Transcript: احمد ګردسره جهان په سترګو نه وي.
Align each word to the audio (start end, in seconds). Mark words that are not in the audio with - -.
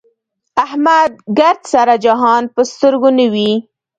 احمد 0.65 1.11
ګردسره 1.37 1.95
جهان 2.05 2.43
په 2.53 2.61
سترګو 2.71 3.09
نه 3.19 3.25
وي. 3.33 3.51